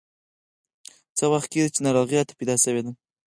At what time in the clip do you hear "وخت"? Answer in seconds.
1.33-1.47